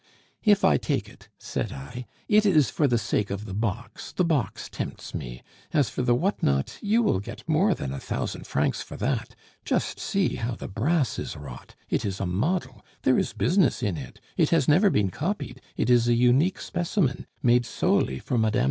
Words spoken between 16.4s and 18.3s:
specimen, made solely